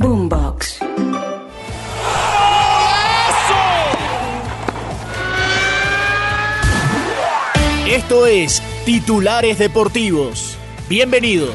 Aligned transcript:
Boombox. 0.00 0.78
Esto 7.86 8.26
es 8.26 8.62
Titulares 8.86 9.58
Deportivos. 9.58 10.56
Bienvenidos. 10.88 11.52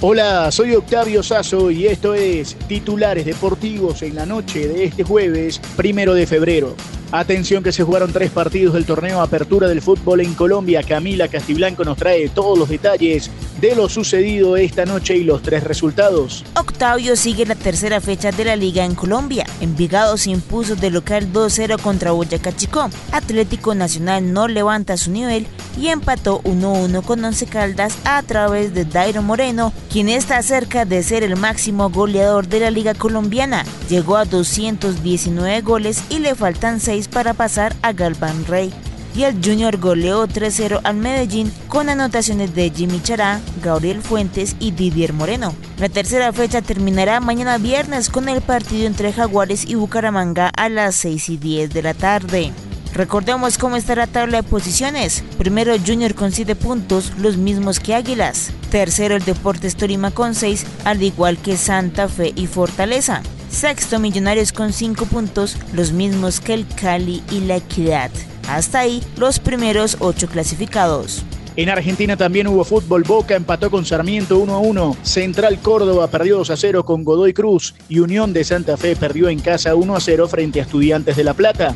Hola, 0.00 0.52
soy 0.52 0.76
Octavio 0.76 1.24
Sazo 1.24 1.72
y 1.72 1.88
esto 1.88 2.14
es 2.14 2.54
Titulares 2.68 3.26
Deportivos 3.26 4.02
en 4.02 4.14
la 4.14 4.26
noche 4.26 4.68
de 4.68 4.84
este 4.84 5.02
jueves, 5.02 5.60
primero 5.76 6.14
de 6.14 6.28
febrero. 6.28 6.76
Atención 7.10 7.62
que 7.62 7.72
se 7.72 7.82
jugaron 7.82 8.12
tres 8.12 8.30
partidos 8.30 8.74
del 8.74 8.86
torneo 8.86 9.20
Apertura 9.20 9.66
del 9.66 9.82
Fútbol 9.82 10.20
en 10.20 10.34
Colombia. 10.34 10.82
Camila 10.82 11.28
Castiblanco 11.28 11.84
nos 11.84 11.96
trae 11.96 12.28
todos 12.28 12.58
los 12.58 12.68
detalles 12.68 13.30
de 13.60 13.74
lo 13.74 13.88
sucedido 13.88 14.56
esta 14.56 14.84
noche 14.84 15.16
y 15.16 15.24
los 15.24 15.42
tres 15.42 15.64
resultados. 15.64 16.44
Octavio 16.56 17.16
sigue 17.16 17.46
la 17.46 17.54
tercera 17.54 18.00
fecha 18.00 18.30
de 18.30 18.44
la 18.44 18.56
liga 18.56 18.84
en 18.84 18.94
Colombia. 18.94 19.46
Envigado 19.60 20.16
se 20.16 20.30
impuso 20.30 20.76
de 20.76 20.90
local 20.90 21.32
2-0 21.32 21.80
contra 21.80 22.12
Boyacá 22.12 22.54
Chico. 22.54 22.88
Atlético 23.12 23.74
Nacional 23.74 24.32
no 24.32 24.48
levanta 24.48 24.96
su 24.96 25.10
nivel 25.10 25.46
y 25.80 25.88
empató 25.88 26.42
1-1 26.42 27.02
con 27.02 27.24
Once 27.24 27.46
Caldas 27.46 27.96
a 28.04 28.22
través 28.22 28.74
de 28.74 28.84
Dairo 28.84 29.22
Moreno, 29.22 29.72
quien 29.90 30.08
está 30.08 30.42
cerca 30.42 30.84
de 30.84 31.02
ser 31.02 31.22
el 31.22 31.36
máximo 31.36 31.90
goleador 31.90 32.48
de 32.48 32.60
la 32.60 32.70
liga 32.70 32.94
colombiana. 32.94 33.64
Llegó 33.88 34.16
a 34.16 34.24
219 34.24 35.60
goles 35.62 36.02
y 36.10 36.18
le 36.18 36.34
faltan 36.34 36.80
6 36.80 37.08
para 37.08 37.34
pasar 37.34 37.74
a 37.82 37.92
Galván 37.92 38.44
Rey. 38.46 38.72
Y 39.14 39.22
el 39.22 39.36
Junior 39.44 39.76
goleó 39.78 40.26
3-0 40.26 40.80
al 40.82 40.96
Medellín 40.96 41.52
con 41.68 41.88
anotaciones 41.88 42.54
de 42.54 42.70
Jimmy 42.70 43.00
Chará, 43.00 43.40
Gabriel 43.62 44.02
Fuentes 44.02 44.56
y 44.58 44.72
Didier 44.72 45.12
Moreno. 45.12 45.54
La 45.78 45.88
tercera 45.88 46.32
fecha 46.32 46.62
terminará 46.62 47.20
mañana 47.20 47.58
viernes 47.58 48.10
con 48.10 48.28
el 48.28 48.40
partido 48.40 48.86
entre 48.86 49.12
Jaguares 49.12 49.64
y 49.66 49.76
Bucaramanga 49.76 50.50
a 50.56 50.68
las 50.68 50.96
6 50.96 51.28
y 51.28 51.36
10 51.36 51.70
de 51.70 51.82
la 51.82 51.94
tarde. 51.94 52.52
Recordemos 52.92 53.58
cómo 53.58 53.76
está 53.76 53.96
la 53.96 54.06
tabla 54.06 54.42
de 54.42 54.48
posiciones. 54.48 55.24
Primero 55.36 55.74
Junior 55.84 56.14
con 56.14 56.30
7 56.30 56.54
puntos, 56.54 57.12
los 57.18 57.36
mismos 57.36 57.80
que 57.80 57.94
Águilas. 57.94 58.50
Tercero 58.70 59.16
el 59.16 59.24
Deportes 59.24 59.76
Torima 59.76 60.12
con 60.12 60.34
6, 60.34 60.64
al 60.84 61.02
igual 61.02 61.38
que 61.38 61.56
Santa 61.56 62.08
Fe 62.08 62.32
y 62.34 62.46
Fortaleza. 62.46 63.22
Sexto 63.50 63.98
Millonarios 63.98 64.52
con 64.52 64.72
5 64.72 65.06
puntos, 65.06 65.56
los 65.72 65.92
mismos 65.92 66.40
que 66.40 66.54
el 66.54 66.66
Cali 66.66 67.22
y 67.30 67.40
la 67.40 67.56
Equidad. 67.56 68.10
Hasta 68.48 68.80
ahí 68.80 69.02
los 69.16 69.38
primeros 69.38 69.96
8 70.00 70.28
clasificados. 70.28 71.24
En 71.56 71.68
Argentina 71.68 72.16
también 72.16 72.48
hubo 72.48 72.64
fútbol. 72.64 73.04
Boca 73.04 73.36
empató 73.36 73.70
con 73.70 73.84
Sarmiento 73.84 74.38
1 74.38 74.54
a 74.54 74.58
1. 74.58 74.96
Central 75.02 75.60
Córdoba 75.60 76.08
perdió 76.08 76.38
2 76.38 76.50
a 76.50 76.56
0 76.56 76.84
con 76.84 77.04
Godoy 77.04 77.32
Cruz. 77.32 77.74
Y 77.88 78.00
Unión 78.00 78.32
de 78.32 78.42
Santa 78.42 78.76
Fe 78.76 78.96
perdió 78.96 79.28
en 79.28 79.38
casa 79.38 79.74
1 79.74 79.96
a 79.96 80.00
0 80.00 80.28
frente 80.28 80.58
a 80.58 80.64
Estudiantes 80.64 81.16
de 81.16 81.24
La 81.24 81.34
Plata. 81.34 81.74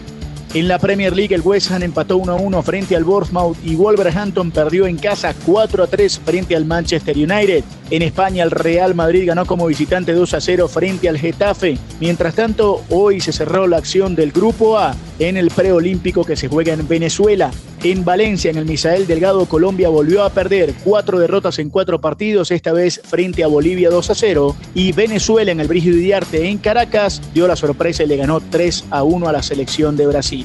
En 0.54 0.66
la 0.66 0.78
Premier 0.78 1.14
League, 1.14 1.34
el 1.34 1.42
West 1.42 1.70
Ham 1.70 1.82
empató 1.82 2.16
1 2.16 2.32
a 2.32 2.36
1 2.36 2.62
frente 2.62 2.96
al 2.96 3.04
Bournemouth 3.04 3.56
y 3.62 3.76
Wolverhampton 3.76 4.50
perdió 4.50 4.86
en 4.86 4.96
casa 4.96 5.34
4 5.46 5.84
a 5.84 5.86
3 5.86 6.20
frente 6.24 6.56
al 6.56 6.64
Manchester 6.64 7.16
United. 7.16 7.62
En 7.90 8.02
España, 8.02 8.44
el 8.44 8.50
Real 8.50 8.94
Madrid 8.94 9.26
ganó 9.26 9.46
como 9.46 9.66
visitante 9.66 10.12
2 10.12 10.34
a 10.34 10.40
0 10.42 10.68
frente 10.68 11.08
al 11.08 11.18
Getafe. 11.18 11.78
Mientras 12.00 12.34
tanto, 12.34 12.84
hoy 12.90 13.20
se 13.20 13.32
cerró 13.32 13.66
la 13.66 13.78
acción 13.78 14.14
del 14.14 14.30
Grupo 14.30 14.78
A 14.78 14.94
en 15.18 15.38
el 15.38 15.48
preolímpico 15.48 16.22
que 16.22 16.36
se 16.36 16.48
juega 16.48 16.74
en 16.74 16.86
Venezuela. 16.86 17.50
En 17.82 18.04
Valencia, 18.04 18.50
en 18.50 18.58
el 18.58 18.66
Misael 18.66 19.06
Delgado, 19.06 19.46
Colombia 19.46 19.88
volvió 19.88 20.22
a 20.22 20.30
perder 20.30 20.74
cuatro 20.84 21.18
derrotas 21.18 21.58
en 21.60 21.70
cuatro 21.70 22.00
partidos, 22.00 22.50
esta 22.50 22.72
vez 22.72 23.00
frente 23.02 23.42
a 23.42 23.46
Bolivia 23.46 23.88
2 23.88 24.10
a 24.10 24.14
0. 24.14 24.56
Y 24.74 24.92
Venezuela, 24.92 25.50
en 25.50 25.60
el 25.60 25.68
Brígido 25.68 25.96
Diarte, 25.96 26.46
en 26.46 26.58
Caracas, 26.58 27.22
dio 27.32 27.48
la 27.48 27.56
sorpresa 27.56 28.02
y 28.02 28.08
le 28.08 28.16
ganó 28.16 28.40
3 28.40 28.84
a 28.90 29.02
1 29.02 29.28
a 29.28 29.32
la 29.32 29.42
selección 29.42 29.96
de 29.96 30.06
Brasil. 30.08 30.44